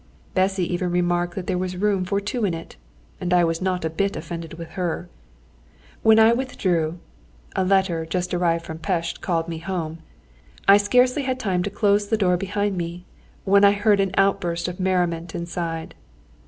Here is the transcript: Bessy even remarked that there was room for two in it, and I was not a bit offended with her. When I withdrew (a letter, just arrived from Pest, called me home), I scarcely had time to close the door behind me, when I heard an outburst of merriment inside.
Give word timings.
Bessy 0.33 0.63
even 0.73 0.89
remarked 0.89 1.35
that 1.35 1.45
there 1.45 1.59
was 1.59 1.77
room 1.77 2.05
for 2.05 2.19
two 2.19 2.43
in 2.43 2.55
it, 2.55 2.75
and 3.19 3.31
I 3.31 3.43
was 3.43 3.61
not 3.61 3.85
a 3.85 3.89
bit 3.91 4.15
offended 4.15 4.55
with 4.55 4.69
her. 4.69 5.09
When 6.01 6.17
I 6.17 6.33
withdrew 6.33 6.97
(a 7.55 7.63
letter, 7.63 8.07
just 8.07 8.33
arrived 8.33 8.65
from 8.65 8.79
Pest, 8.79 9.21
called 9.21 9.47
me 9.47 9.59
home), 9.59 9.99
I 10.67 10.77
scarcely 10.77 11.21
had 11.21 11.39
time 11.39 11.61
to 11.61 11.69
close 11.69 12.07
the 12.07 12.17
door 12.17 12.35
behind 12.35 12.79
me, 12.79 13.05
when 13.45 13.63
I 13.63 13.73
heard 13.73 13.99
an 13.99 14.09
outburst 14.17 14.67
of 14.67 14.79
merriment 14.79 15.35
inside. 15.35 15.93